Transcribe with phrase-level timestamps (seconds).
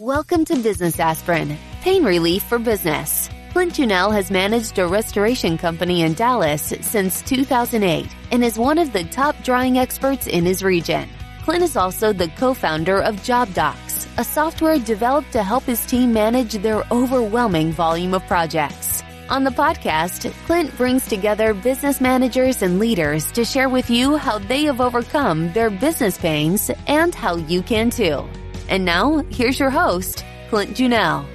[0.00, 3.30] Welcome to Business Aspirin, pain relief for business.
[3.52, 8.92] Clint Junell has managed a restoration company in Dallas since 2008 and is one of
[8.92, 11.08] the top drying experts in his region.
[11.44, 16.54] Clint is also the co-founder of Job-Dox, a software developed to help his team manage
[16.54, 19.04] their overwhelming volume of projects.
[19.30, 24.40] On the podcast, Clint brings together business managers and leaders to share with you how
[24.40, 28.28] they have overcome their business pains and how you can too.
[28.68, 31.26] And now, here's your host, Clint Junell.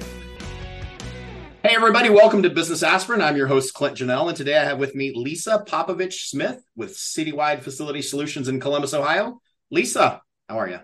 [1.62, 3.22] Hey, everybody, welcome to Business Aspirin.
[3.22, 6.96] I'm your host, Clint Janelle, and today I have with me Lisa Poppovich Smith with
[6.96, 9.40] Citywide Facility Solutions in Columbus, Ohio.
[9.70, 10.80] Lisa, how are you?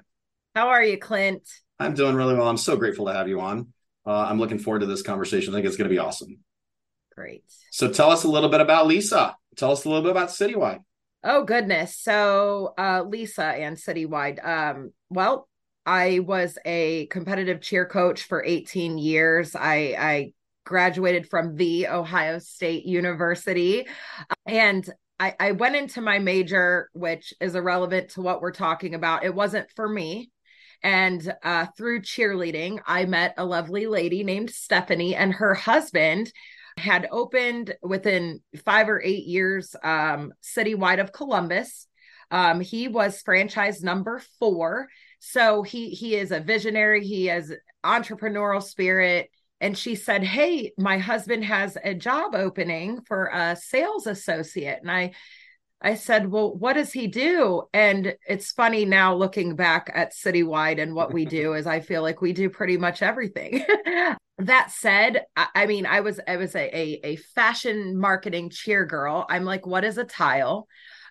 [0.54, 1.42] How are you, Clint?
[1.80, 2.48] I'm doing really well.
[2.48, 3.73] I'm so grateful to have you on.
[4.06, 5.52] Uh, I'm looking forward to this conversation.
[5.52, 6.38] I think it's going to be awesome.
[7.12, 7.42] Great.
[7.73, 9.34] So tell us a little bit about Lisa.
[9.56, 10.78] Tell us a little bit about Citywide.
[11.24, 11.96] Oh, goodness.
[11.96, 14.46] So, uh, Lisa and Citywide.
[14.46, 15.48] Um, well,
[15.86, 19.54] I was a competitive cheer coach for 18 years.
[19.54, 20.32] I, I
[20.65, 23.87] graduated from the Ohio State University.
[24.45, 29.24] And I, I went into my major, which is irrelevant to what we're talking about.
[29.24, 30.30] It wasn't for me.
[30.82, 36.30] And uh, through cheerleading, I met a lovely lady named Stephanie, and her husband
[36.76, 41.87] had opened within five or eight years um, citywide of Columbus.
[42.30, 47.52] Um, he was franchise number four so he he is a visionary, he has
[47.84, 49.30] entrepreneurial spirit.
[49.60, 54.80] And she said, Hey, my husband has a job opening for a sales associate.
[54.82, 55.12] And I
[55.80, 57.62] I said, Well, what does he do?
[57.72, 62.02] And it's funny now looking back at Citywide and what we do is I feel
[62.02, 63.64] like we do pretty much everything.
[64.38, 68.84] that said, I, I, mean, I was I was a, a, a fashion marketing cheer
[68.84, 69.26] girl.
[69.28, 70.69] I'm like, what is a tile?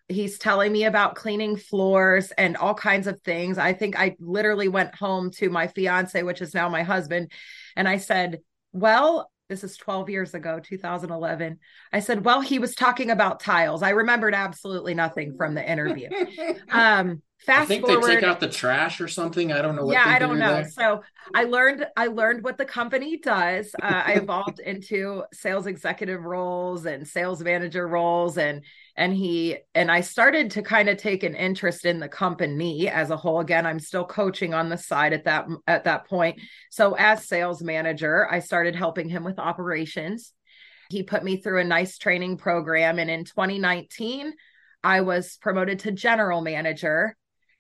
[0.08, 3.58] He's telling me about cleaning floors and all kinds of things.
[3.58, 7.32] I think I literally went home to my fiance, which is now my husband,
[7.76, 8.40] and I said,
[8.72, 11.60] Well, this is 12 years ago, 2011.
[11.94, 13.84] I said, Well, he was talking about tiles.
[13.84, 16.10] I remembered absolutely nothing from the interview.
[16.72, 19.52] um, fast I think forward, they take out the trash or something.
[19.52, 19.92] I don't know.
[19.92, 20.56] yeah, I don't know.
[20.56, 20.70] There.
[20.70, 21.02] So
[21.34, 23.74] I learned I learned what the company does.
[23.82, 28.64] Uh, I evolved into sales executive roles and sales manager roles, and
[28.98, 33.10] and he and I started to kind of take an interest in the company as
[33.10, 33.40] a whole.
[33.40, 36.40] Again, I'm still coaching on the side at that at that point.
[36.72, 40.34] So as sales manager, I started helping him with operations.
[40.90, 44.34] He put me through a nice training program, and in 2019.
[44.84, 47.16] I was promoted to general manager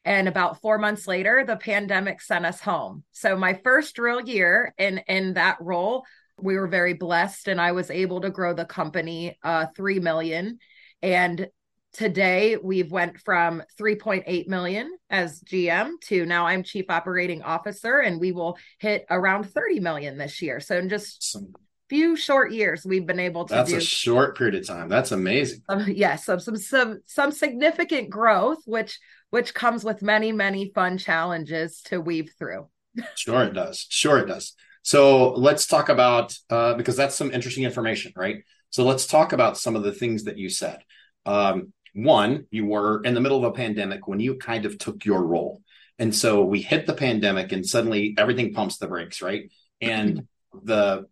[0.05, 4.73] and about four months later the pandemic sent us home so my first real year
[4.77, 6.05] in in that role
[6.37, 10.59] we were very blessed and i was able to grow the company uh 3 million
[11.01, 11.47] and
[11.93, 18.19] today we've went from 3.8 million as gm to now i'm chief operating officer and
[18.19, 21.53] we will hit around 30 million this year so in just some
[21.87, 25.11] few short years we've been able to that's do, a short period of time that's
[25.11, 28.99] amazing um, yes some, some some some significant growth which
[29.35, 32.69] which comes with many, many fun challenges to weave through.
[33.15, 33.85] sure, it does.
[33.89, 34.53] Sure, it does.
[34.81, 38.37] So let's talk about uh, because that's some interesting information, right?
[38.75, 40.83] So let's talk about some of the things that you said.
[41.25, 45.05] Um, one, you were in the middle of a pandemic when you kind of took
[45.05, 45.61] your role.
[45.97, 49.49] And so we hit the pandemic and suddenly everything pumps the brakes, right?
[49.79, 50.27] And
[50.61, 51.05] the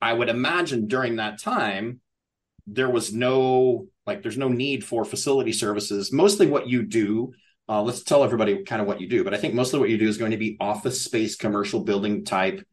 [0.00, 2.00] I would imagine during that time,
[2.68, 6.12] there was no like there's no need for facility services.
[6.12, 7.32] Mostly what you do,
[7.68, 9.24] uh, let's tell everybody kind of what you do.
[9.24, 12.24] But I think mostly what you do is going to be office space, commercial building
[12.24, 12.64] type,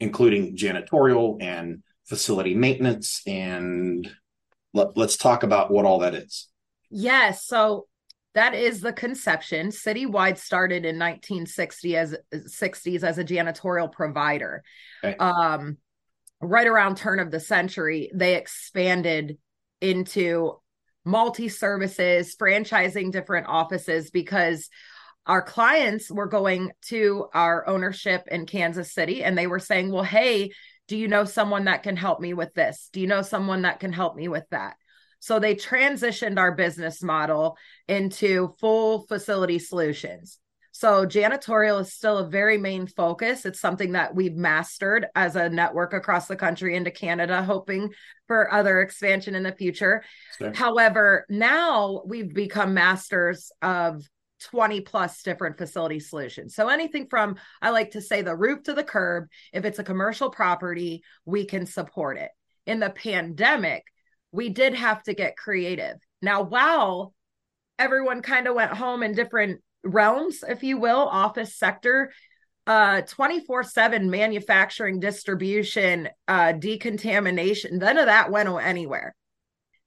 [0.00, 3.22] including janitorial and facility maintenance.
[3.26, 4.10] And
[4.74, 6.48] let, let's talk about what all that is.
[6.90, 7.44] Yes.
[7.44, 7.86] So
[8.34, 9.68] that is the conception.
[9.68, 14.62] Citywide started in 1960 as 60s as a janitorial provider.
[15.04, 15.16] Okay.
[15.16, 15.78] Um,
[16.40, 19.38] right around turn of the century, they expanded
[19.80, 20.60] into
[21.04, 24.68] multi services, franchising different offices because
[25.26, 30.04] our clients were going to our ownership in Kansas City and they were saying, Well,
[30.04, 30.50] hey,
[30.88, 32.88] do you know someone that can help me with this?
[32.92, 34.76] Do you know someone that can help me with that?
[35.20, 37.56] So they transitioned our business model
[37.86, 40.38] into full facility solutions.
[40.72, 43.44] So janitorial is still a very main focus.
[43.44, 47.92] It's something that we've mastered as a network across the country into Canada, hoping
[48.28, 50.04] for other expansion in the future.
[50.38, 50.52] Sure.
[50.54, 54.08] However, now we've become masters of
[54.38, 56.54] 20 plus different facility solutions.
[56.54, 59.84] So anything from I like to say the roof to the curb, if it's a
[59.84, 62.30] commercial property, we can support it.
[62.66, 63.84] In the pandemic,
[64.32, 65.96] we did have to get creative.
[66.20, 67.14] Now, while
[67.78, 72.12] everyone kind of went home in different realms, if you will, office sector,
[72.66, 79.14] uh 24/7 manufacturing distribution uh decontamination none of that went anywhere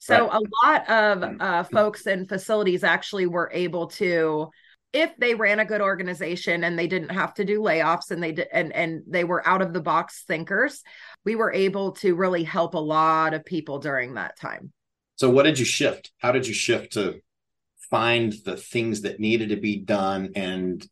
[0.02, 0.42] so right.
[0.42, 4.50] a lot of uh folks and facilities actually were able to
[4.94, 8.34] if they ran a good organization and they didn't have to do layoffs and they
[8.34, 10.84] did and and they were out of the box thinkers
[11.26, 14.72] we were able to really help a lot of people during that time.
[15.18, 16.12] So what did you shift?
[16.18, 17.22] How did you shift to
[17.90, 20.32] find the things that needed to be done?
[20.36, 20.86] And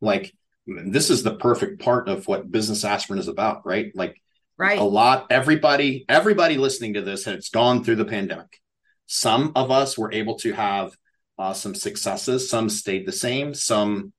[0.00, 0.32] like
[0.66, 3.90] this is the perfect part of what business aspirin is about right?
[3.94, 4.20] Like
[4.58, 4.78] right.
[4.78, 8.60] A lot everybody everybody listening to this has gone through the pandemic.
[9.06, 10.92] Some of us were able to have
[11.38, 12.48] uh, some successes.
[12.48, 13.54] Some stayed the same.
[13.54, 14.12] Some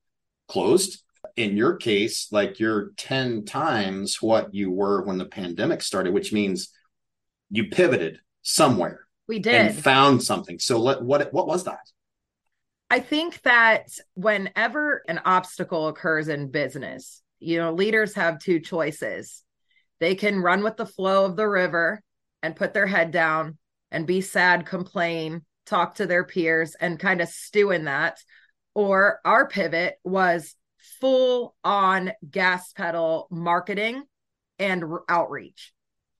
[0.47, 1.03] closed.
[1.35, 6.33] In your case like you're 10 times what you were when the pandemic started which
[6.33, 6.69] means
[7.51, 9.53] you pivoted somewhere we did.
[9.53, 10.59] and found something.
[10.59, 11.79] So let, what what was that?
[12.89, 19.43] I think that whenever an obstacle occurs in business, you know, leaders have two choices.
[19.99, 22.01] They can run with the flow of the river
[22.43, 23.57] and put their head down
[23.91, 28.19] and be sad, complain, talk to their peers, and kind of stew in that.
[28.73, 30.55] Or our pivot was
[30.99, 34.03] full on gas pedal marketing
[34.59, 35.73] and outreach.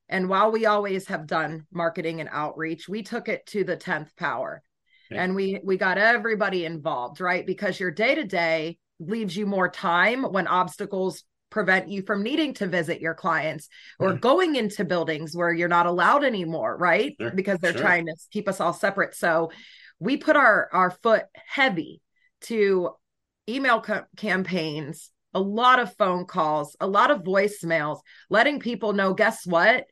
[0.10, 4.16] And while we always have done marketing and outreach, we took it to the 10th
[4.16, 4.64] power
[5.12, 9.70] and we we got everybody involved right because your day to day leaves you more
[9.70, 14.22] time when obstacles prevent you from needing to visit your clients or right.
[14.22, 17.32] going into buildings where you're not allowed anymore right sure.
[17.32, 17.82] because they're sure.
[17.82, 19.50] trying to keep us all separate so
[20.00, 22.02] we put our our foot heavy
[22.42, 22.90] to
[23.50, 28.00] email co- campaigns a lot of phone calls a lot of voicemails
[28.30, 29.86] letting people know guess what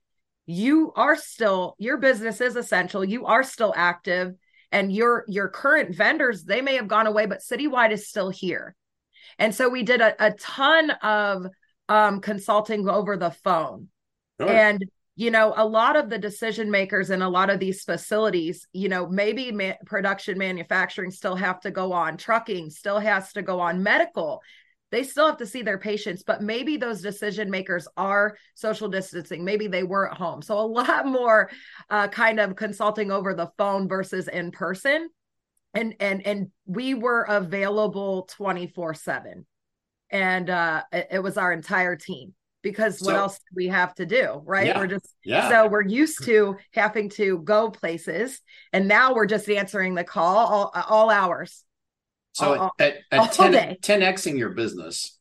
[0.46, 4.34] you are still your business is essential you are still active
[4.72, 8.76] and your your current vendors they may have gone away but citywide is still here
[9.40, 11.48] and so we did a, a ton of
[11.90, 13.90] um, consulting over the phone.
[14.40, 14.50] Sure.
[14.50, 14.84] and
[15.16, 18.90] you know a lot of the decision makers in a lot of these facilities you
[18.90, 23.62] know maybe ma- production manufacturing still have to go on trucking still has to go
[23.62, 24.42] on medical
[24.92, 29.44] they still have to see their patients but maybe those decision makers are social distancing.
[29.44, 30.42] Maybe they were at home.
[30.42, 31.50] So a lot more
[31.90, 35.10] uh, kind of consulting over the phone versus in person
[35.76, 39.46] and and and we were available 24 7
[40.10, 43.94] and uh it, it, was our entire team because what so, else do we have
[43.96, 45.50] to do right yeah, we're just yeah.
[45.50, 48.42] so we're used to having to go places
[48.74, 51.66] and now we're just answering the call all, all hours
[52.36, 55.18] so all, at, at 10, 10xing your business,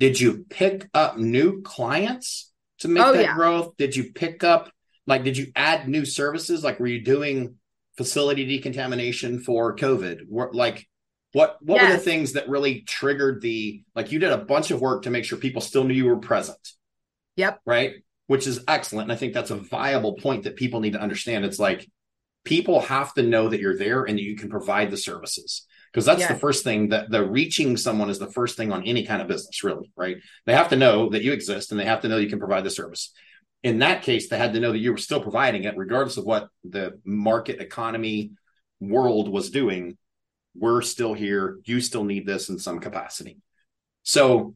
[0.00, 3.34] did you pick up new clients to make oh, that yeah.
[3.34, 3.76] growth?
[3.76, 4.68] Did you pick up
[5.06, 6.64] like did you add new services?
[6.64, 7.54] Like were you doing
[7.98, 10.20] facility decontamination for COVID?
[10.28, 10.88] What like
[11.32, 11.90] what what yes.
[11.90, 15.10] were the things that really triggered the like you did a bunch of work to
[15.10, 16.72] make sure people still knew you were present.
[17.36, 17.60] Yep.
[17.66, 17.96] Right?
[18.26, 19.04] Which is excellent.
[19.06, 21.44] And I think that's a viable point that people need to understand.
[21.44, 21.86] It's like
[22.44, 26.04] people have to know that you're there and that you can provide the services because
[26.04, 29.20] that's the first thing that the reaching someone is the first thing on any kind
[29.20, 32.08] of business really right they have to know that you exist and they have to
[32.08, 33.12] know you can provide the service
[33.62, 36.24] in that case they had to know that you were still providing it regardless of
[36.24, 38.32] what the market economy
[38.80, 39.96] world was doing
[40.54, 43.38] we're still here you still need this in some capacity
[44.02, 44.54] so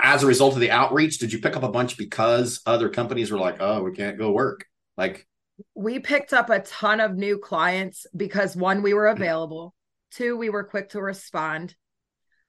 [0.00, 3.30] as a result of the outreach did you pick up a bunch because other companies
[3.30, 4.64] were like oh we can't go work
[4.96, 5.26] like
[5.74, 9.74] we picked up a ton of new clients because one we were available
[10.10, 11.74] Two, we were quick to respond.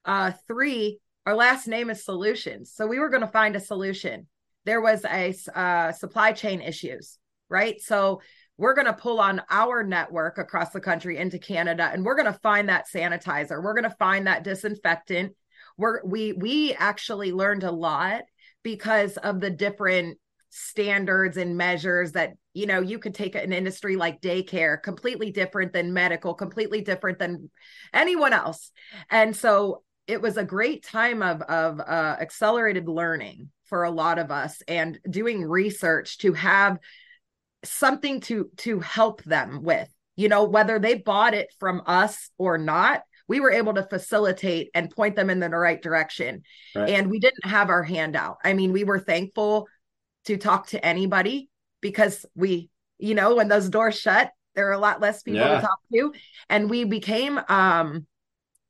[0.05, 2.71] Uh, three, our last name is solutions.
[2.73, 4.27] So we were going to find a solution.
[4.65, 7.17] There was a uh, supply chain issues,
[7.49, 7.81] right?
[7.81, 8.21] So
[8.57, 12.31] we're going to pull on our network across the country into Canada, and we're going
[12.31, 13.63] to find that sanitizer.
[13.63, 15.33] We're going to find that disinfectant.
[15.77, 18.23] We're we we actually learned a lot
[18.63, 20.17] because of the different
[20.49, 25.73] standards and measures that you know you could take an industry like daycare completely different
[25.73, 27.49] than medical completely different than
[27.93, 28.71] anyone else
[29.11, 34.19] and so it was a great time of of uh, accelerated learning for a lot
[34.19, 36.79] of us and doing research to have
[37.63, 42.57] something to to help them with you know whether they bought it from us or
[42.57, 46.41] not we were able to facilitate and point them in the right direction
[46.73, 46.89] right.
[46.89, 49.67] and we didn't have our hand out i mean we were thankful
[50.25, 51.49] to talk to anybody
[51.81, 55.55] because we, you know, when those doors shut, there are a lot less people yeah.
[55.55, 56.13] to talk to.
[56.49, 58.05] And we became um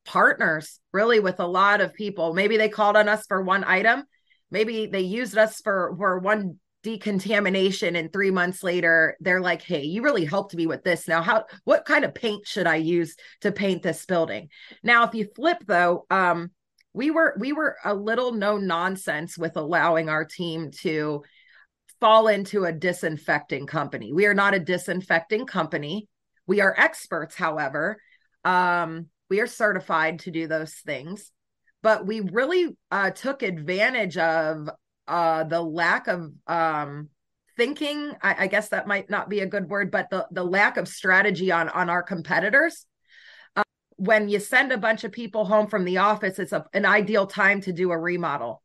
[0.05, 2.33] partners really with a lot of people.
[2.33, 4.03] Maybe they called on us for one item,
[4.51, 9.83] maybe they used us for for one decontamination and 3 months later they're like hey
[9.83, 13.15] you really helped me with this now how what kind of paint should i use
[13.41, 14.47] to paint this building
[14.81, 16.49] now if you flip though um
[16.93, 21.21] we were we were a little no nonsense with allowing our team to
[21.99, 24.13] fall into a disinfecting company.
[24.13, 26.07] We are not a disinfecting company.
[26.47, 27.97] We are experts, however.
[28.43, 31.31] Um, we are certified to do those things,
[31.81, 34.69] but we really uh, took advantage of
[35.07, 37.09] uh, the lack of um,
[37.57, 38.13] thinking.
[38.21, 40.87] I, I guess that might not be a good word, but the the lack of
[40.87, 42.85] strategy on on our competitors
[43.99, 47.27] when you send a bunch of people home from the office, it's a, an ideal
[47.27, 48.63] time to do a remodel.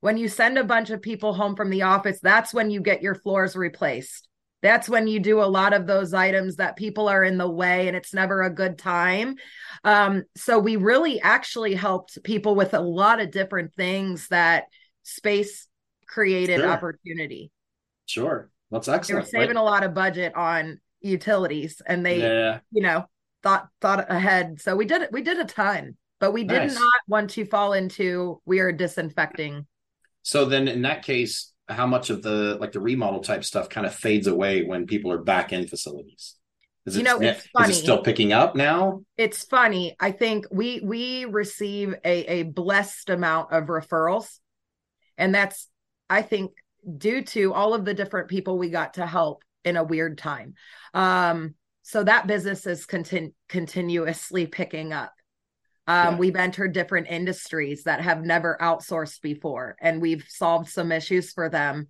[0.00, 3.02] When you send a bunch of people home from the office, that's when you get
[3.02, 4.28] your floors replaced.
[4.62, 7.88] That's when you do a lot of those items that people are in the way
[7.88, 9.36] and it's never a good time.
[9.82, 14.64] Um, so we really actually helped people with a lot of different things that
[15.02, 15.66] space
[16.06, 16.70] created sure.
[16.70, 17.50] opportunity.
[18.06, 18.50] Sure.
[18.70, 19.08] That's excellent.
[19.08, 19.62] They were saving right?
[19.62, 22.60] a lot of budget on utilities and they, yeah.
[22.70, 23.06] you know,
[23.42, 24.60] thought thought ahead.
[24.60, 25.12] So we did it.
[25.12, 26.74] We did a ton, but we did nice.
[26.74, 29.66] not want to fall into we are disinfecting.
[30.22, 33.86] So then, in that case, how much of the like the remodel type stuff kind
[33.86, 36.36] of fades away when people are back in facilities?
[36.84, 37.70] Is you know, it, it's funny.
[37.70, 39.02] Is it still picking up now?
[39.16, 39.96] It's funny.
[40.00, 44.38] I think we we receive a a blessed amount of referrals,
[45.16, 45.68] and that's
[46.10, 46.52] I think
[46.98, 50.54] due to all of the different people we got to help in a weird time.
[50.92, 55.12] Um, so that business is continu- continuously picking up
[55.86, 56.18] um, yeah.
[56.18, 61.48] we've entered different industries that have never outsourced before and we've solved some issues for
[61.48, 61.88] them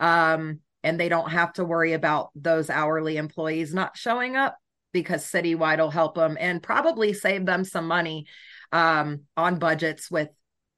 [0.00, 4.56] um, and they don't have to worry about those hourly employees not showing up
[4.92, 8.26] because citywide will help them and probably save them some money
[8.72, 10.28] um, on budgets with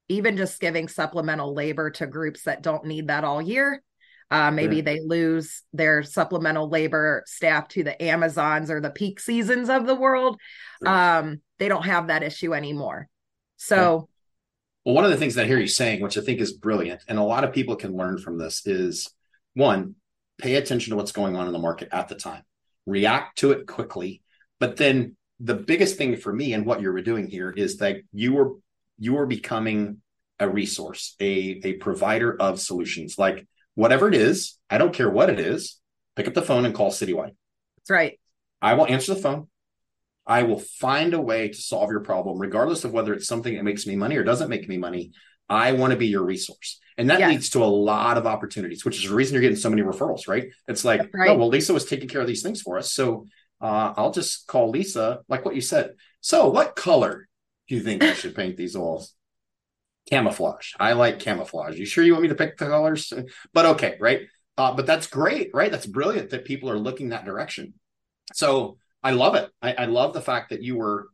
[0.08, 3.82] even just giving supplemental labor to groups that don't need that all year
[4.30, 9.68] uh, maybe they lose their supplemental labor staff to the Amazons or the peak seasons
[9.68, 10.38] of the world.
[10.84, 13.08] Um, they don't have that issue anymore.
[13.56, 14.08] So,
[14.84, 17.02] well, one of the things that I hear you saying, which I think is brilliant,
[17.08, 19.08] and a lot of people can learn from this, is
[19.54, 19.94] one,
[20.38, 22.42] pay attention to what's going on in the market at the time,
[22.86, 24.22] react to it quickly.
[24.58, 27.98] But then the biggest thing for me and what you were doing here is that
[28.12, 28.52] you were
[28.98, 30.00] you were becoming
[30.38, 33.18] a resource, a a provider of solutions.
[33.18, 35.78] Like whatever it is, I don't care what it is,
[36.16, 37.34] pick up the phone and call Citywide.
[37.78, 38.18] That's right.
[38.62, 39.48] I will answer the phone.
[40.26, 43.62] I will find a way to solve your problem, regardless of whether it's something that
[43.62, 45.12] makes me money or doesn't make me money.
[45.48, 46.80] I want to be your resource.
[46.96, 47.28] And that yes.
[47.28, 50.26] leads to a lot of opportunities, which is the reason you're getting so many referrals,
[50.26, 50.46] right?
[50.68, 51.28] It's like, right.
[51.30, 52.92] oh, well, Lisa was taking care of these things for us.
[52.92, 53.26] So
[53.60, 55.94] uh, I'll just call Lisa, like what you said.
[56.20, 57.28] So, what color
[57.68, 59.14] do you think I should paint these walls?
[60.08, 60.72] Camouflage.
[60.78, 61.78] I like camouflage.
[61.78, 63.12] You sure you want me to pick the colors?
[63.52, 64.22] But okay, right?
[64.56, 65.70] Uh, but that's great, right?
[65.70, 67.74] That's brilliant that people are looking that direction.
[68.32, 69.50] So I love it.
[69.60, 71.08] I, I love the fact that you were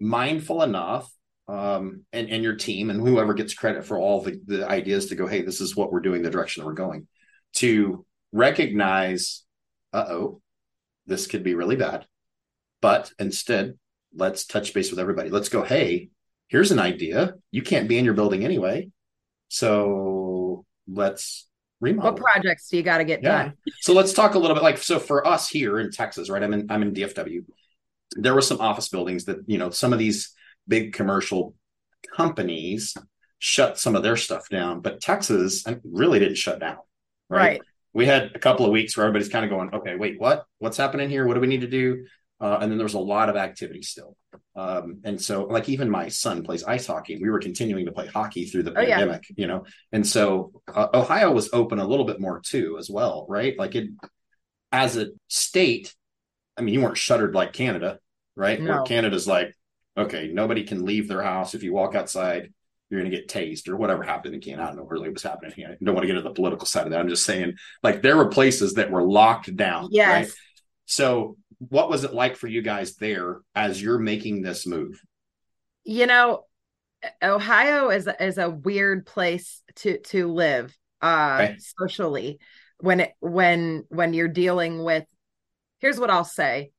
[0.00, 1.10] mindful enough,
[1.48, 5.14] um, and and your team and whoever gets credit for all the the ideas to
[5.14, 7.06] go, hey, this is what we're doing, the direction that we're going,
[7.54, 9.44] to recognize,
[9.92, 10.40] uh oh,
[11.06, 12.06] this could be really bad,
[12.80, 13.78] but instead,
[14.14, 15.30] let's touch base with everybody.
[15.30, 16.10] Let's go, hey,
[16.48, 17.34] here's an idea.
[17.50, 18.90] You can't be in your building anyway.
[19.48, 21.48] So let's
[21.80, 22.12] remodel.
[22.12, 23.44] What projects do you got to get yeah.
[23.44, 23.54] done?
[23.80, 26.42] so let's talk a little bit like so for us here in Texas, right?
[26.42, 27.44] I'm in I'm in DFW.
[28.16, 30.32] There were some office buildings that, you know, some of these
[30.68, 31.54] big commercial
[32.14, 32.94] companies
[33.38, 36.78] shut some of their stuff down, but Texas uh, really didn't shut down.
[37.28, 37.40] Right?
[37.40, 37.60] right.
[37.92, 40.46] We had a couple of weeks where everybody's kind of going, okay, wait, what?
[40.58, 41.26] What's happening here?
[41.26, 42.06] What do we need to do?
[42.44, 44.18] Uh, and then there was a lot of activity still.
[44.54, 47.16] Um, and so, like, even my son plays ice hockey.
[47.16, 49.34] We were continuing to play hockey through the oh, pandemic, yeah.
[49.38, 49.64] you know.
[49.92, 53.58] And so, uh, Ohio was open a little bit more too, as well, right?
[53.58, 53.88] Like, it
[54.70, 55.94] as a state,
[56.58, 57.98] I mean, you weren't shuttered like Canada,
[58.36, 58.60] right?
[58.60, 58.72] No.
[58.72, 59.54] Where Canada's like,
[59.96, 61.54] okay, nobody can leave their house.
[61.54, 62.52] If you walk outside,
[62.90, 64.64] you're going to get tased or whatever happened in Canada.
[64.64, 65.68] I don't know really was happening here.
[65.70, 67.00] I don't want to get into the political side of that.
[67.00, 69.88] I'm just saying, like, there were places that were locked down.
[69.92, 70.08] Yes.
[70.10, 70.34] Right?
[70.86, 75.00] So what was it like for you guys there as you're making this move?
[75.84, 76.44] You know,
[77.22, 81.56] Ohio is is a weird place to to live uh okay.
[81.58, 82.38] socially
[82.78, 85.04] when it when when you're dealing with
[85.78, 86.70] here's what I'll say.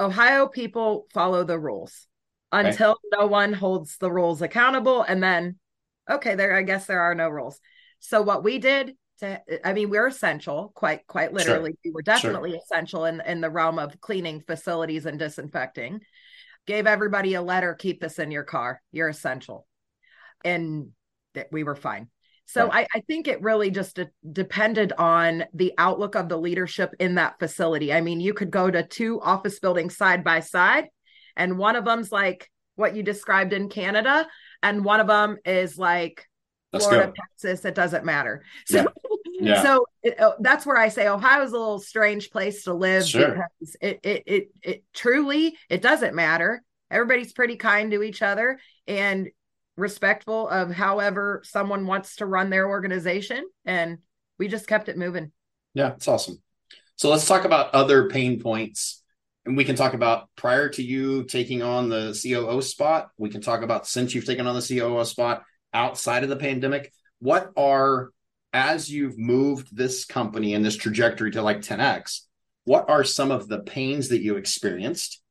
[0.00, 2.06] Ohio people follow the rules
[2.52, 3.18] until okay.
[3.18, 5.58] no one holds the rules accountable and then
[6.08, 7.60] okay there I guess there are no rules.
[8.00, 11.78] So what we did to i mean we're essential quite quite literally sure.
[11.84, 12.60] we were definitely sure.
[12.64, 16.00] essential in in the realm of cleaning facilities and disinfecting
[16.66, 19.66] gave everybody a letter keep this in your car you're essential
[20.44, 20.88] and
[21.34, 22.08] that we were fine
[22.46, 22.88] so right.
[22.94, 27.16] I, I, think it really just de- depended on the outlook of the leadership in
[27.16, 30.86] that facility i mean you could go to two office buildings side by side
[31.36, 34.26] and one of them's like what you described in canada
[34.62, 36.28] and one of them is like
[36.72, 37.12] Let's Florida, go.
[37.16, 37.64] Texas.
[37.64, 38.44] It doesn't matter.
[38.66, 38.86] So,
[39.40, 39.62] Yeah.
[39.62, 43.30] So it, uh, that's where I say Ohio's a little strange place to live Sure.
[43.60, 46.62] because it, it it it truly it doesn't matter.
[46.90, 49.28] Everybody's pretty kind to each other and
[49.76, 53.98] respectful of however someone wants to run their organization, and
[54.38, 55.30] we just kept it moving.
[55.74, 56.42] Yeah, it's awesome.
[56.96, 59.02] So let's talk about other pain points.
[59.46, 63.10] And we can talk about prior to you taking on the COO spot.
[63.16, 66.92] We can talk about since you've taken on the COO spot outside of the pandemic.
[67.20, 68.10] What are,
[68.52, 72.20] as you've moved this company and this trajectory to like 10x,
[72.64, 75.22] what are some of the pains that you experienced?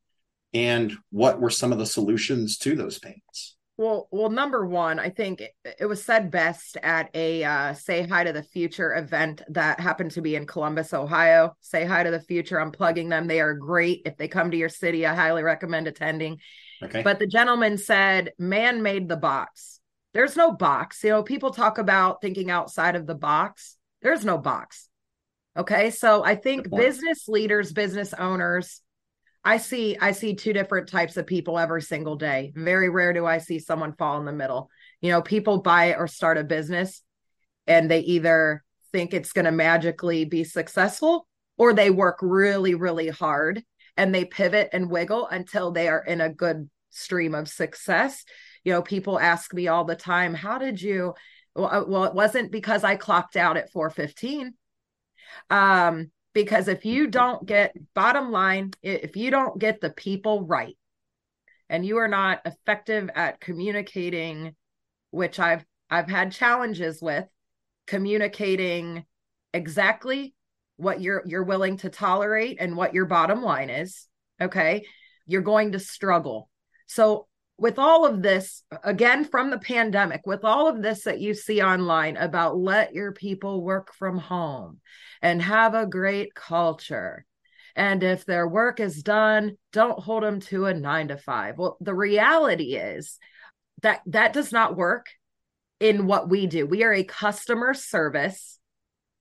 [0.53, 3.57] And what were some of the solutions to those pains?
[3.77, 8.07] Well, well, number one, I think it, it was said best at a uh, "Say
[8.07, 11.55] Hi to the Future" event that happened to be in Columbus, Ohio.
[11.61, 12.59] Say hi to the future.
[12.59, 13.27] I'm plugging them.
[13.27, 14.01] They are great.
[14.05, 16.39] If they come to your city, I highly recommend attending.
[16.81, 17.03] Okay.
[17.03, 19.79] But the gentleman said, "Man made the box.
[20.13, 21.03] There's no box.
[21.03, 23.77] You know, people talk about thinking outside of the box.
[24.01, 24.89] There's no box.
[25.55, 28.81] Okay, so I think business leaders, business owners."
[29.47, 32.51] I see I see two different types of people every single day.
[32.53, 34.69] Very rare do I see someone fall in the middle.
[34.99, 37.01] You know, people buy or start a business
[37.65, 43.07] and they either think it's going to magically be successful or they work really really
[43.07, 43.63] hard
[43.95, 48.25] and they pivot and wiggle until they are in a good stream of success.
[48.67, 51.13] You know, people ask me all the time, "How did you
[51.55, 54.55] well, uh, it wasn't because I clocked out at 415.
[55.49, 60.77] Um because if you don't get bottom line if you don't get the people right
[61.69, 64.53] and you are not effective at communicating
[65.09, 67.25] which i've i've had challenges with
[67.87, 69.03] communicating
[69.51, 70.35] exactly
[70.75, 74.07] what you're you're willing to tolerate and what your bottom line is
[74.39, 74.85] okay
[75.25, 76.51] you're going to struggle
[76.85, 77.25] so
[77.57, 81.61] with all of this again from the pandemic with all of this that you see
[81.61, 84.79] online about let your people work from home
[85.21, 87.25] and have a great culture.
[87.75, 91.77] And if their work is done don't hold them to a 9 to 5 well
[91.81, 93.17] the reality is
[93.81, 95.05] that that does not work
[95.79, 96.65] in what we do.
[96.65, 98.59] We are a customer service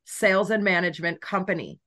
[0.05, 1.81] sales and management company.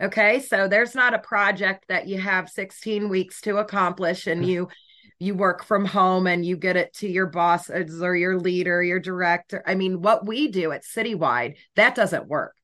[0.00, 0.40] Okay?
[0.40, 4.50] So there's not a project that you have 16 weeks to accomplish and mm-hmm.
[4.50, 4.68] you
[5.18, 9.00] you work from home and you get it to your boss or your leader, your
[9.00, 9.62] director.
[9.66, 12.54] I mean, what we do at Citywide, that doesn't work.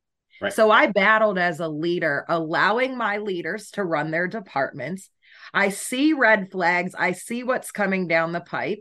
[0.40, 0.52] Right.
[0.52, 5.10] So I battled as a leader, allowing my leaders to run their departments.
[5.52, 8.80] I see red flags, I see what's coming down the pipe.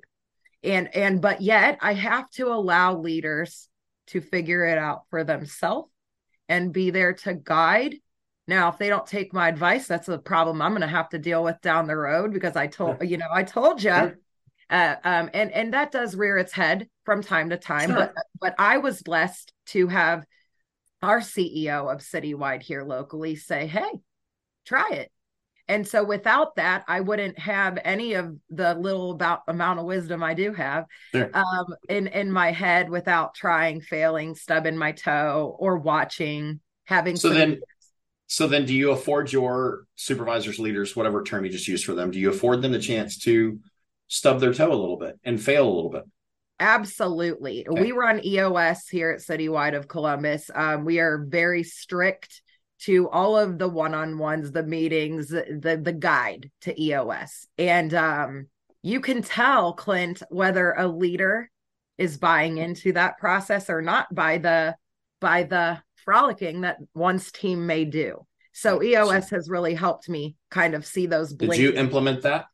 [0.63, 3.67] And and but yet I have to allow leaders
[4.07, 5.89] to figure it out for themselves
[6.47, 7.95] and be there to guide
[8.47, 11.19] now, if they don't take my advice, that's a problem I'm going to have to
[11.19, 14.17] deal with down the road because I told you know I told you, Sure.
[14.69, 17.89] uh, um, and and that does rear its head from time to time.
[17.89, 17.95] Sure.
[17.97, 20.25] But but I was blessed to have
[21.01, 23.89] our CEO of Citywide here locally say, "Hey,
[24.65, 25.11] try it."
[25.69, 30.21] And so without that, I wouldn't have any of the little about amount of wisdom
[30.21, 31.29] I do have Sure.
[31.33, 37.15] um, in in my head without trying, failing, stubbing my toe, or watching, having.
[37.15, 37.61] So then-
[38.33, 42.09] So then do you afford your supervisors, leaders, whatever term you just used for them,
[42.09, 43.59] do you afford them the chance to
[44.07, 46.01] stub their toe a little bit and fail a little bit?
[46.59, 47.67] Absolutely.
[47.67, 47.79] Okay.
[47.79, 50.49] We run EOS here at Citywide of Columbus.
[50.55, 52.41] Um, we are very strict
[52.85, 57.45] to all of the one-on-ones, the meetings, the the guide to EOS.
[57.59, 58.47] And um,
[58.81, 61.51] you can tell, Clint, whether a leader
[61.99, 64.75] is buying into that process or not by the
[65.21, 68.25] by the frolicking that one's team may do.
[68.53, 68.83] So.
[68.83, 72.45] EOS has really helped me kind of see those Did you implement that?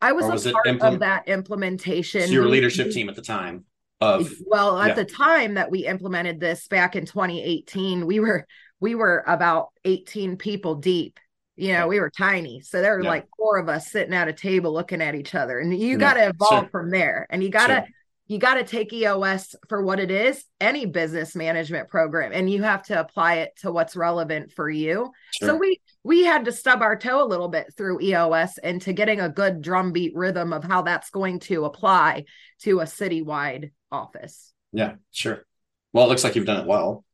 [0.00, 2.22] I was, was a part implement- of that implementation.
[2.22, 3.64] So your leadership team at the time
[4.00, 4.94] of well at yeah.
[4.94, 8.46] the time that we implemented this back in 2018 we were
[8.78, 11.18] we were about 18 people deep
[11.56, 13.08] you know we were tiny so there were Yeah.
[13.08, 15.96] like four of us sitting at a table looking at each other and you Yeah,
[15.96, 16.68] got to evolve sure.
[16.70, 17.86] from there and you got to Sure.
[18.28, 22.62] You got to take EOS for what it is any business management program and you
[22.62, 25.48] have to apply it to what's relevant for you Sure.
[25.50, 29.20] so we we had to stub our toe a little bit through EOS into getting
[29.20, 32.24] a good drumbeat rhythm of how that's going to apply
[32.62, 35.44] to a citywide office Yeah, sure.
[35.92, 37.04] Well, it looks like you've done it well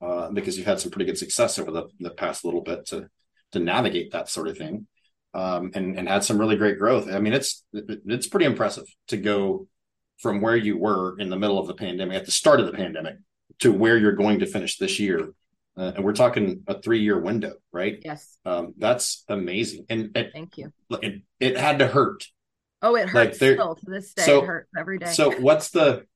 [0.00, 3.08] uh, because you've had some pretty good success over the, the past little bit to
[3.52, 4.86] to navigate that sort of thing,
[5.34, 7.12] um, and and had some really great growth.
[7.12, 9.66] I mean, it's it's pretty impressive to go
[10.20, 12.72] from where you were in the middle of the pandemic at the start of the
[12.72, 13.16] pandemic
[13.60, 15.32] to where you're going to finish this year,
[15.76, 18.00] uh, and we're talking a three year window, right?
[18.04, 22.26] yes Um, that's amazing, and it, thank you it it had to hurt
[22.82, 24.22] Oh, it hurts still to this day.
[24.22, 25.12] So, it hurts every day.
[25.12, 26.06] So what's the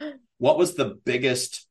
[0.38, 1.66] what was the biggest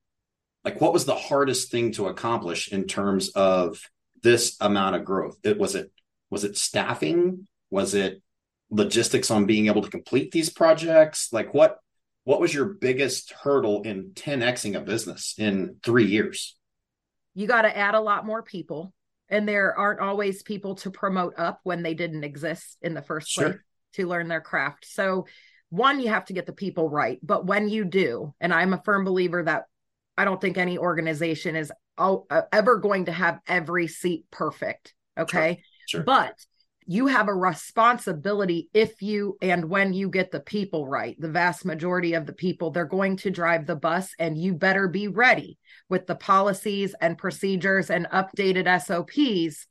[0.63, 3.81] like what was the hardest thing to accomplish in terms of
[4.23, 5.37] this amount of growth?
[5.43, 5.91] It was it
[6.29, 7.47] was it staffing?
[7.69, 8.21] Was it
[8.71, 11.31] logistics on being able to complete these projects?
[11.31, 11.77] Like what
[12.23, 16.55] what was your biggest hurdle in 10xing a business in 3 years?
[17.33, 18.93] You got to add a lot more people
[19.29, 23.29] and there aren't always people to promote up when they didn't exist in the first
[23.29, 23.49] sure.
[23.49, 23.59] place
[23.93, 24.85] to learn their craft.
[24.87, 25.25] So
[25.69, 28.81] one you have to get the people right, but when you do, and I'm a
[28.83, 29.63] firm believer that
[30.17, 32.17] I don't think any organization is uh,
[32.51, 34.93] ever going to have every seat perfect.
[35.17, 35.63] Okay.
[35.87, 35.99] Sure.
[35.99, 36.03] Sure.
[36.03, 36.35] But
[36.85, 41.19] you have a responsibility if you and when you get the people right.
[41.19, 44.87] The vast majority of the people, they're going to drive the bus, and you better
[44.87, 45.57] be ready
[45.89, 49.67] with the policies and procedures and updated SOPs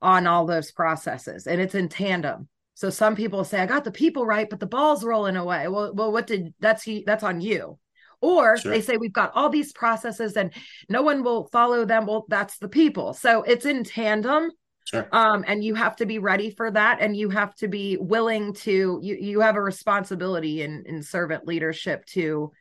[0.00, 1.46] on all those processes.
[1.46, 2.48] And it's in tandem.
[2.74, 5.68] So some people say, I got the people right, but the ball's rolling away.
[5.68, 7.78] Well, well, what did that's that's on you.
[8.20, 8.70] Or sure.
[8.70, 10.52] they say we've got all these processes and
[10.88, 12.06] no one will follow them.
[12.06, 13.14] Well, that's the people.
[13.14, 14.50] So it's in tandem.
[14.84, 15.08] Sure.
[15.12, 17.00] Um, and you have to be ready for that.
[17.00, 21.46] And you have to be willing to, you, you have a responsibility in, in servant
[21.46, 22.52] leadership to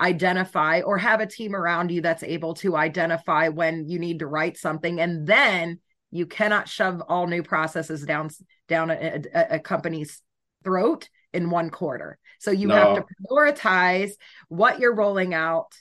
[0.00, 4.26] identify or have a team around you that's able to identify when you need to
[4.26, 5.00] write something.
[5.00, 8.30] And then you cannot shove all new processes down,
[8.68, 10.20] down a, a, a company's
[10.64, 12.18] throat in one quarter.
[12.40, 12.74] So you no.
[12.74, 14.12] have to prioritize
[14.48, 15.72] what you're rolling out,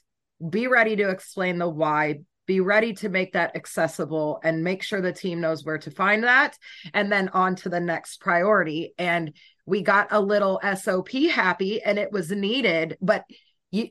[0.49, 5.01] be ready to explain the why, be ready to make that accessible and make sure
[5.01, 6.57] the team knows where to find that.
[6.93, 8.93] And then on to the next priority.
[8.97, 9.33] And
[9.65, 13.25] we got a little sop happy and it was needed but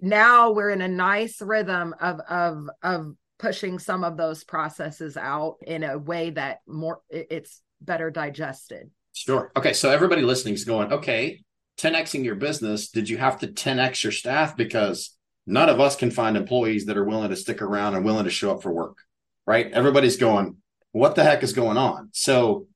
[0.01, 5.57] now we're in a nice rhythm of of of pushing some of those processes out
[5.67, 8.91] in a way that more it's better digested.
[9.13, 9.51] Sure.
[9.57, 9.73] Okay.
[9.73, 11.45] So everybody listening is going okay
[11.79, 14.57] 10xing your business, did you have to 10x your staff?
[14.57, 18.25] Because none of us can find employees that are willing to stick around and willing
[18.25, 18.99] to show up for work,
[19.47, 19.71] right?
[19.73, 20.57] Everybody's going,
[20.93, 22.11] what the heck is going on?
[22.13, 22.67] So,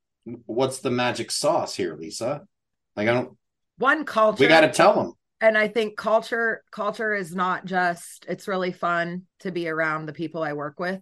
[0.47, 2.43] what's the magic sauce here, Lisa?
[2.97, 3.37] Like, I don't.
[3.79, 4.43] One culture.
[4.43, 5.13] We got to tell them.
[5.41, 8.27] And I think culture, culture is not just.
[8.29, 11.01] It's really fun to be around the people I work with,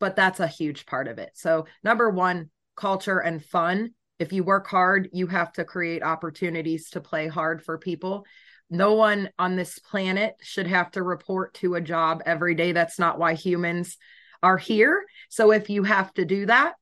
[0.00, 1.30] but that's a huge part of it.
[1.34, 6.90] So, number one, culture and fun if you work hard, you have to create opportunities
[6.90, 8.24] to play hard for people.
[8.68, 12.72] No one on this planet should have to report to a job every day.
[12.72, 13.96] That's not why humans
[14.42, 15.04] are here.
[15.28, 16.74] So if you have to do that,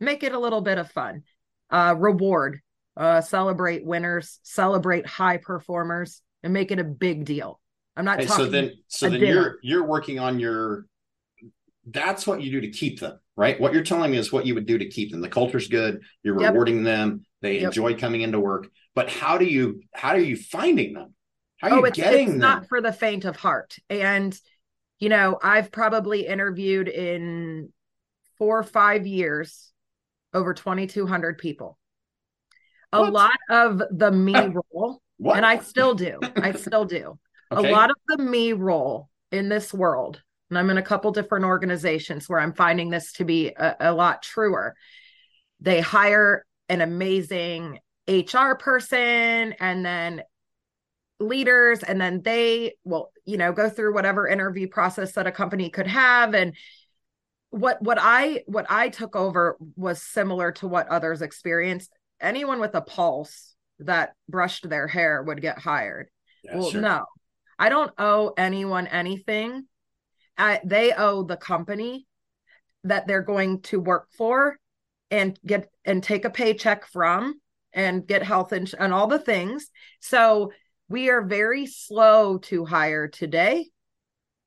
[0.00, 1.22] make it a little bit of fun.
[1.70, 2.60] Uh, reward,
[2.96, 7.60] uh, celebrate winners, celebrate high performers, and make it a big deal.
[7.96, 8.44] I'm not hey, talking.
[8.44, 9.32] So then, so then dinner.
[9.32, 10.86] you're you're working on your.
[11.86, 13.58] That's what you do to keep them right?
[13.58, 15.22] What you're telling me is what you would do to keep them.
[15.22, 16.02] The culture's good.
[16.22, 16.50] You're yep.
[16.50, 17.24] rewarding them.
[17.40, 17.68] They yep.
[17.68, 18.68] enjoy coming into work.
[18.94, 21.14] But how do you how are you finding them?
[21.60, 22.38] How are oh, you it's, getting it's?
[22.38, 23.76] Not for the faint of heart.
[23.88, 24.38] And
[24.98, 27.72] you know, I've probably interviewed in
[28.36, 29.72] four or five years
[30.34, 31.78] over 2,200 people.
[32.92, 33.12] A what?
[33.12, 36.18] lot of the me role, and I still do.
[36.36, 37.18] I still do.
[37.52, 37.68] Okay.
[37.68, 41.44] A lot of the me role in this world and I'm in a couple different
[41.44, 44.74] organizations where I'm finding this to be a, a lot truer.
[45.60, 50.22] They hire an amazing HR person and then
[51.20, 55.68] leaders and then they will you know go through whatever interview process that a company
[55.68, 56.54] could have and
[57.50, 62.74] what what i what i took over was similar to what others experienced anyone with
[62.74, 66.08] a pulse that brushed their hair would get hired
[66.42, 66.80] yeah, well sure.
[66.80, 67.04] no
[67.58, 69.66] i don't owe anyone anything
[70.40, 72.06] I, they owe the company
[72.84, 74.58] that they're going to work for
[75.10, 77.38] and get and take a paycheck from
[77.74, 79.70] and get health and all the things.
[80.00, 80.52] So
[80.90, 83.68] we are very slow to hire today.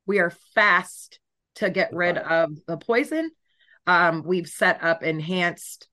[0.06, 1.19] We are fast
[1.56, 3.32] to get rid of the poison.
[3.88, 5.88] Um, we've set up enhanced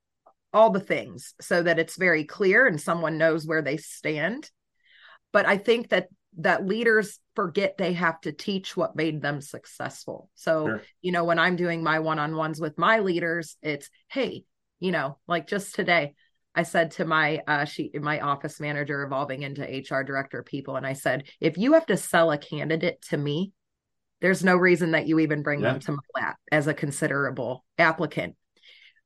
[0.52, 4.50] all the things so that it's very clear and someone knows where they stand.
[5.32, 6.08] But I think that
[6.38, 10.30] that leaders forget they have to teach what made them successful.
[10.34, 10.82] So, sure.
[11.00, 14.44] you know, when I'm doing my one-on-ones with my leaders, it's, hey,
[14.80, 16.14] you know, like just today,
[16.54, 20.86] I said to my uh she my office manager evolving into HR director people and
[20.86, 23.52] I said, if you have to sell a candidate to me,
[24.20, 25.72] there's no reason that you even bring yeah.
[25.72, 28.36] them to my lap as a considerable applicant.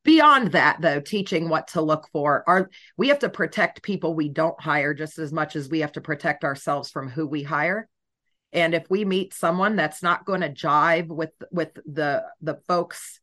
[0.04, 4.28] Beyond that though teaching what to look for are we have to protect people we
[4.28, 7.88] don't hire just as much as we have to protect ourselves from who we hire.
[8.52, 13.20] And if we meet someone that's not going to jive with with the the folks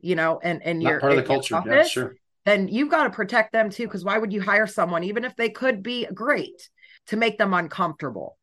[0.00, 1.56] you know and and your part of the culture.
[1.56, 3.84] Office, yeah sure then you've got to protect them too.
[3.84, 6.68] Because why would you hire someone, even if they could be great,
[7.08, 8.38] to make them uncomfortable?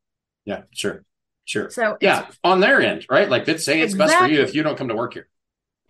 [0.45, 1.03] Yeah, sure.
[1.45, 1.69] Sure.
[1.69, 3.29] So yeah, on their end, right?
[3.29, 3.97] Like it's exactly.
[3.97, 5.27] best for you if you don't come to work here.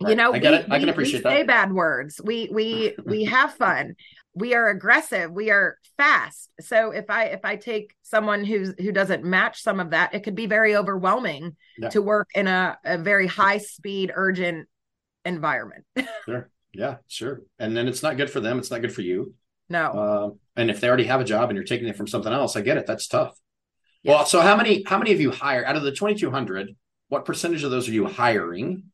[0.00, 0.10] Right.
[0.10, 0.66] You know, I get we, it.
[0.70, 1.36] I can appreciate we that.
[1.36, 2.20] Say bad words.
[2.22, 3.94] We we we have fun.
[4.34, 5.30] We are aggressive.
[5.30, 6.50] We are fast.
[6.60, 10.24] So if I if I take someone who's who doesn't match some of that, it
[10.24, 11.90] could be very overwhelming yeah.
[11.90, 14.68] to work in a, a very high speed, urgent
[15.24, 15.84] environment.
[16.24, 16.50] sure.
[16.72, 17.42] Yeah, sure.
[17.58, 18.58] And then it's not good for them.
[18.58, 19.34] It's not good for you.
[19.68, 19.86] No.
[19.86, 22.56] Uh, and if they already have a job and you're taking it from something else,
[22.56, 22.86] I get it.
[22.86, 23.38] That's tough.
[24.02, 24.12] Yeah.
[24.12, 26.76] Well, so how many how many of you hire out of the 2200?
[27.08, 28.84] What percentage of those are you hiring?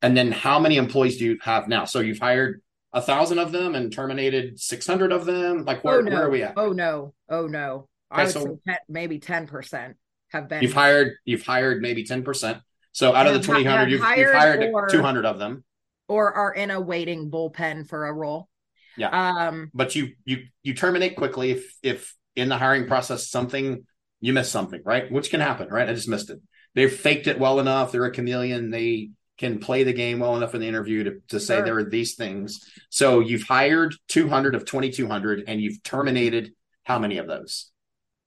[0.00, 1.84] And then how many employees do you have now?
[1.84, 2.60] So you've hired
[2.92, 5.64] a thousand of them and terminated 600 of them.
[5.64, 6.10] Like where, oh, no.
[6.10, 6.54] where are we at?
[6.56, 7.14] Oh no.
[7.28, 7.88] Oh no.
[8.12, 9.94] Okay, I would so say 10, maybe 10%
[10.30, 10.62] have been.
[10.62, 12.60] You've hired, you've hired maybe 10%.
[12.92, 15.64] So out of the 200, you've, hired, you've hired or, 200 of them.
[16.08, 18.48] Or are in a waiting bullpen for a role.
[18.96, 19.08] Yeah.
[19.08, 23.86] Um, but you, you, you terminate quickly if, if in the hiring process, something
[24.20, 25.10] you miss something, right?
[25.10, 25.88] Which can happen, right?
[25.88, 26.40] I just missed it.
[26.74, 27.92] They've faked it well enough.
[27.92, 28.70] They're a chameleon.
[28.70, 31.64] They can play the game well enough in the interview to, to say sure.
[31.64, 32.60] there are these things.
[32.90, 36.52] So you've hired 200 of 2,200 and you've terminated
[36.84, 37.70] how many of those?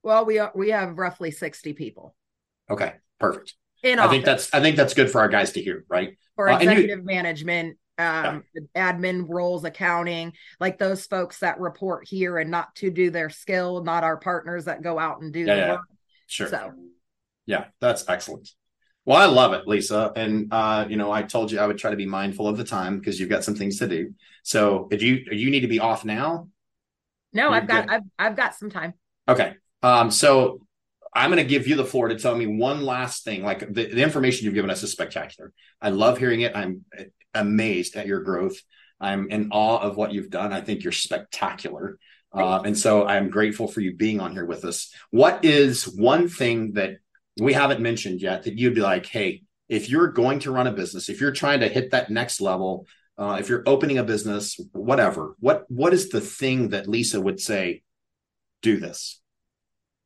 [0.04, 2.16] Well, we are, we have roughly 60 people.
[2.70, 3.56] Okay, perfect.
[3.86, 4.14] In I office.
[4.14, 6.18] think that's I think that's good for our guys to hear, right?
[6.36, 8.92] For uh, executive you, management, um, yeah.
[8.92, 13.84] admin roles, accounting, like those folks that report here and not to do their skill,
[13.84, 15.72] not our partners that go out and do yeah, the yeah.
[15.72, 15.82] work.
[16.26, 16.48] Sure.
[16.48, 16.72] So,
[17.46, 18.50] yeah, that's excellent.
[19.06, 20.12] Well, I love it, Lisa.
[20.16, 22.64] And uh, you know, I told you I would try to be mindful of the
[22.64, 24.16] time because you've got some things to do.
[24.42, 26.50] So, did you you need to be off now?
[27.34, 28.96] No, I've got I've I've got some time.
[29.28, 29.54] Okay.
[29.84, 30.65] Um, so
[31.16, 33.42] I'm going to give you the floor to tell me one last thing.
[33.42, 35.54] Like the, the information you've given us is spectacular.
[35.82, 36.56] I love hearing it.
[36.56, 36.84] I'm
[37.34, 38.58] amazed at your growth.
[39.00, 40.52] I'm in awe of what you've done.
[40.52, 41.98] I think you're spectacular.
[42.34, 44.94] Uh, and so I'm grateful for you being on here with us.
[45.10, 46.98] What is one thing that
[47.40, 50.74] we haven't mentioned yet that you'd be like, hey, if you're going to run a
[50.74, 54.60] business, if you're trying to hit that next level, uh, if you're opening a business,
[54.74, 57.84] whatever, what what is the thing that Lisa would say?
[58.62, 59.22] Do this.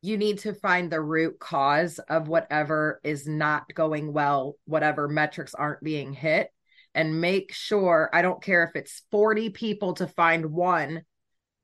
[0.02, 5.54] You need to find the root cause of whatever is not going well, whatever metrics
[5.54, 6.48] aren't being hit,
[6.94, 8.08] and make sure.
[8.12, 11.02] I don't care if it's 40 people to find one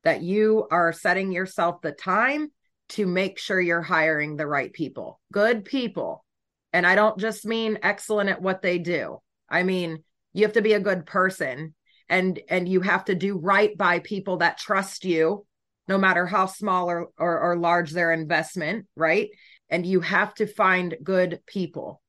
[0.04, 2.48] that you are setting yourself the time
[2.90, 6.24] to make sure you're hiring the right people, good people.
[6.72, 9.20] And I don't just mean excellent at what they do.
[9.48, 11.74] I mean, you have to be a good person
[12.08, 15.44] and and you have to do right by people that trust you
[15.88, 19.30] no matter how small or, or, or large their investment, right?
[19.68, 22.00] And you have to find good people.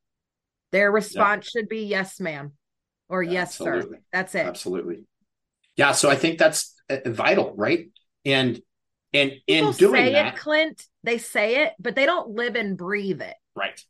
[0.71, 1.61] Their response yeah.
[1.61, 2.53] should be yes, ma'am,
[3.09, 3.97] or yes, Absolutely.
[3.97, 4.03] sir.
[4.11, 4.45] That's it.
[4.45, 5.05] Absolutely.
[5.75, 5.91] Yeah.
[5.93, 7.89] So I think that's uh, vital, right?
[8.25, 8.61] And
[9.13, 12.77] and in doing say that, it, Clint, they say it, but they don't live and
[12.77, 13.35] breathe it.
[13.55, 13.81] Right.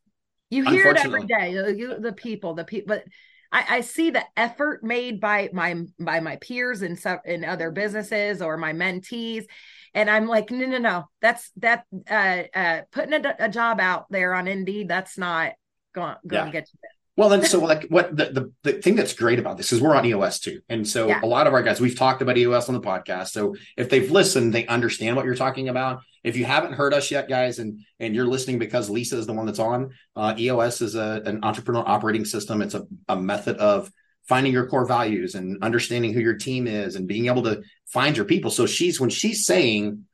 [0.50, 1.52] You hear it every day.
[1.52, 3.04] You, the people, the people, but
[3.52, 7.72] I, I, see the effort made by my by my peers in some in other
[7.72, 9.46] businesses or my mentees,
[9.94, 14.06] and I'm like, no, no, no, that's that uh, uh, putting a, a job out
[14.10, 14.90] there on Indeed.
[14.90, 15.54] That's not
[15.94, 16.97] going going to get you there.
[17.18, 19.96] Well, and so like what the, the, the thing that's great about this is we're
[19.96, 20.62] on EOS too.
[20.70, 21.20] And so yeah.
[21.24, 23.30] a lot of our guys, we've talked about EOS on the podcast.
[23.30, 26.02] So if they've listened, they understand what you're talking about.
[26.24, 29.34] If you haven't heard us yet, guys, and and you're listening because Lisa is the
[29.34, 32.62] one that's on, uh, EOS is a, an entrepreneur operating system.
[32.62, 33.92] It's a, a method of
[34.28, 38.16] finding your core values and understanding who your team is and being able to find
[38.16, 38.52] your people.
[38.52, 40.06] So she's when she's saying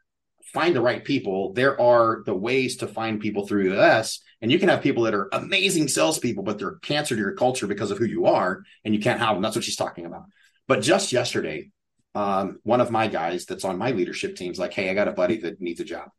[0.53, 4.59] find the right people, there are the ways to find people through EOS and you
[4.59, 7.97] can have people that are amazing salespeople, but they're cancer to your culture because of
[7.97, 9.41] who you are, and you can't have them.
[9.41, 10.25] That's what she's talking about.
[10.67, 11.71] But just yesterday,
[12.13, 15.07] um, one of my guys that's on my leadership team is like, Hey, I got
[15.07, 16.09] a buddy that needs a job.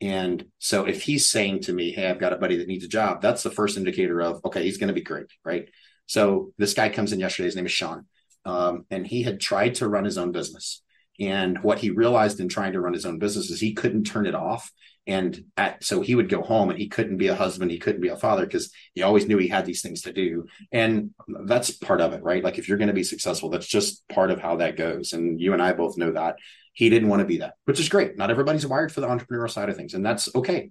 [0.00, 2.88] And so if he's saying to me, Hey, I've got a buddy that needs a
[2.88, 5.26] job, that's the first indicator of, okay, he's going to be great.
[5.44, 5.68] Right.
[6.06, 7.48] So this guy comes in yesterday.
[7.48, 8.06] His name is Sean.
[8.46, 10.82] Um, and he had tried to run his own business.
[11.20, 14.26] And what he realized in trying to run his own business is he couldn't turn
[14.26, 14.70] it off.
[15.06, 17.70] And at, so he would go home and he couldn't be a husband.
[17.70, 20.46] He couldn't be a father because he always knew he had these things to do.
[20.72, 21.10] And
[21.44, 22.42] that's part of it right?
[22.42, 25.12] Like if you're going to be successful that's just part of how that goes.
[25.12, 26.36] And you and i both know that.
[26.72, 28.16] He didn't want to be that which is great.
[28.16, 30.70] Not everybody's wired for the entrepreneurial side of things and that's okay.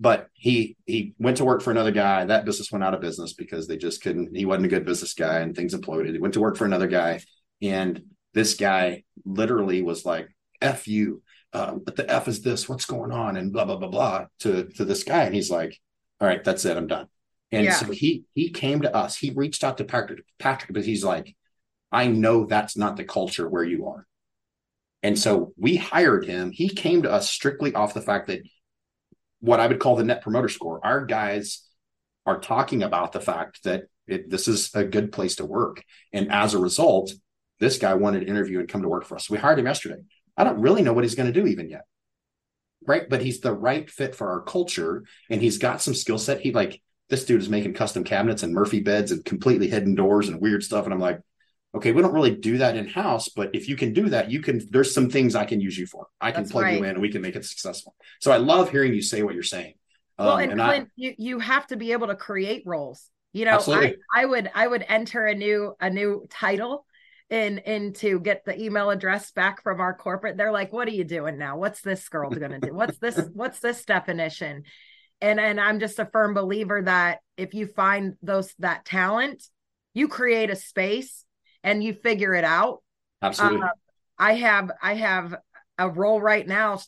[0.00, 2.24] But he he went to work for another guy.
[2.24, 5.14] That business went out of business because they just couldn't he wasn't a good business
[5.14, 6.12] guy and things imploded.
[6.12, 7.20] He went to work for another guy.
[7.62, 8.02] And
[8.34, 10.28] this guy literally was like
[10.60, 13.88] f you um, but the F is this, what's going on, and blah blah blah
[13.88, 15.78] blah to to this guy, and he's like,
[16.20, 17.08] all right, that's it, I'm done.
[17.50, 17.74] And yeah.
[17.74, 19.16] so he he came to us.
[19.16, 21.34] He reached out to Patrick, Patrick, but he's like,
[21.90, 24.06] I know that's not the culture where you are.
[25.02, 26.52] And so we hired him.
[26.52, 28.42] He came to us strictly off the fact that
[29.40, 30.84] what I would call the net promoter score.
[30.84, 31.66] Our guys
[32.26, 35.82] are talking about the fact that it, this is a good place to work.
[36.12, 37.12] And as a result,
[37.60, 39.30] this guy wanted to interview and come to work for us.
[39.30, 40.02] We hired him yesterday.
[40.36, 41.84] I don't really know what he's going to do even yet.
[42.86, 43.08] Right.
[43.08, 46.40] But he's the right fit for our culture and he's got some skill set.
[46.40, 50.28] He like, this dude is making custom cabinets and Murphy beds and completely hidden doors
[50.28, 50.84] and weird stuff.
[50.86, 51.20] And I'm like,
[51.74, 54.40] okay, we don't really do that in house, but if you can do that, you
[54.40, 56.08] can, there's some things I can use you for.
[56.20, 56.78] I can That's plug right.
[56.78, 57.94] you in and we can make it successful.
[58.20, 59.74] So I love hearing you say what you're saying.
[60.18, 63.04] Well, um, and, and Clint, I, you, you have to be able to create roles.
[63.32, 66.86] You know, I, I would, I would enter a new, a new title
[67.30, 70.36] in in to get the email address back from our corporate.
[70.36, 71.56] They're like what are you doing now?
[71.56, 72.74] What's this girl gonna do?
[72.74, 74.64] What's this what's this definition?
[75.22, 79.44] And and i'm just a firm believer that if you find those that talent
[79.92, 81.24] you create a space
[81.62, 82.82] and you figure it out.
[83.22, 83.62] Absolutely.
[83.62, 83.68] Uh,
[84.18, 85.34] i have i have
[85.78, 86.78] a role right now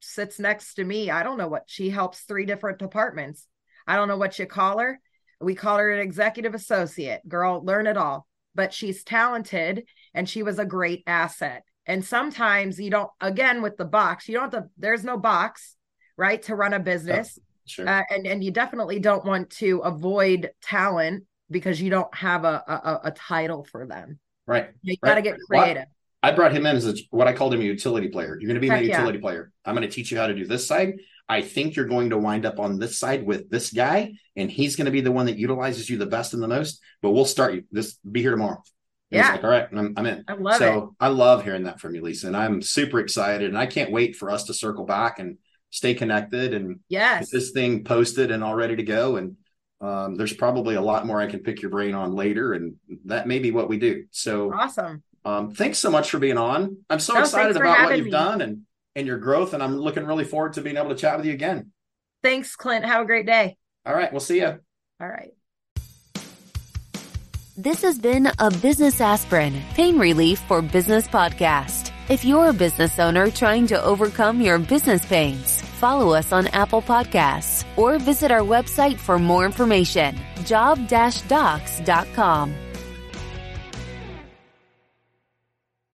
[0.00, 1.10] sits next to me.
[1.10, 3.46] I don't know what she helps three different departments.
[3.86, 5.00] I don't know what you call her.
[5.40, 7.26] We call her an executive associate.
[7.28, 8.27] Girl learn it all
[8.58, 13.78] but she's talented and she was a great asset and sometimes you don't again with
[13.78, 15.76] the box you don't have to there's no box
[16.18, 17.88] right to run a business Sure.
[17.88, 22.62] Uh, and and you definitely don't want to avoid talent because you don't have a
[22.66, 24.18] a, a title for them.
[24.46, 24.70] Right.
[24.82, 25.76] You got to get creative.
[25.76, 25.86] Well,
[26.22, 28.38] I brought him in as a, what I called him a utility player.
[28.40, 29.22] You're going to be Heck my utility yeah.
[29.22, 29.52] player.
[29.64, 30.94] I'm going to teach you how to do this side.
[31.28, 34.76] I think you're going to wind up on this side with this guy, and he's
[34.76, 36.80] going to be the one that utilizes you the best and the most.
[37.02, 37.64] But we'll start you.
[37.70, 38.62] This be here tomorrow.
[39.10, 39.32] And yeah.
[39.32, 40.24] Like, All right, I'm, I'm in.
[40.26, 40.90] I love so it.
[41.00, 44.16] I love hearing that from you, Lisa, and I'm super excited, and I can't wait
[44.16, 45.38] for us to circle back and
[45.70, 47.26] stay connected and yes.
[47.26, 49.16] get this thing posted and all ready to go.
[49.16, 49.36] And
[49.80, 53.26] um, there's probably a lot more I can pick your brain on later, and that
[53.26, 54.04] may be what we do.
[54.10, 55.02] So awesome.
[55.24, 56.78] Um, thanks so much for being on.
[56.88, 58.10] I'm so no, excited about what you've me.
[58.10, 58.62] done and
[58.98, 61.32] and your growth, and I'm looking really forward to being able to chat with you
[61.32, 61.70] again.
[62.22, 62.84] Thanks, Clint.
[62.84, 63.56] Have a great day.
[63.86, 64.58] All right, we'll see you.
[65.00, 65.32] All right.
[67.56, 71.92] This has been a Business Aspirin Pain Relief for Business podcast.
[72.08, 76.82] If you're a business owner trying to overcome your business pains, follow us on Apple
[76.82, 82.54] Podcasts or visit our website for more information, job-dox.com.